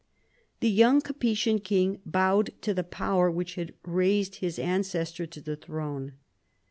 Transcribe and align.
The 0.61 0.67
young 0.67 1.01
Capetian 1.03 1.63
king 1.63 2.01
bowed 2.07 2.59
to 2.63 2.73
the 2.73 2.83
power 2.83 3.29
which 3.29 3.53
had 3.53 3.75
raised 3.85 4.37
his 4.37 4.57
ancestor 4.57 5.27
to 5.27 5.39
the 5.39 5.55
throne. 5.55 6.13